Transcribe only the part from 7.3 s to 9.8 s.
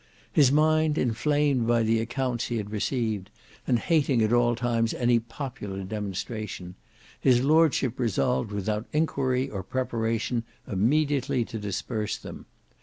lordship resolved without inquiry or